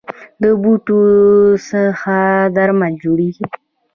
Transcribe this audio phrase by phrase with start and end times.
[0.41, 0.99] د بوټو
[1.69, 2.15] څخه
[2.55, 3.49] درمل جوړیدل